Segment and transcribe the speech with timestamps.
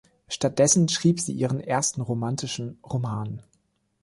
[0.29, 3.43] Stattdessen schrieb sie ihren ersten romantischen Roman.